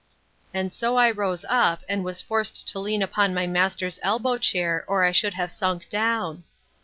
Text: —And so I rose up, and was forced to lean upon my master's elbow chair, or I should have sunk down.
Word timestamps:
—And 0.51 0.73
so 0.73 0.95
I 0.97 1.11
rose 1.11 1.45
up, 1.47 1.83
and 1.87 2.03
was 2.03 2.23
forced 2.23 2.67
to 2.69 2.79
lean 2.79 3.03
upon 3.03 3.35
my 3.35 3.45
master's 3.45 3.99
elbow 4.01 4.39
chair, 4.39 4.83
or 4.87 5.03
I 5.03 5.11
should 5.11 5.35
have 5.35 5.51
sunk 5.51 5.89
down. 5.89 6.43